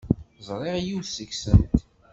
[0.47, 1.75] Ẓriɣ yiwet seg-sent.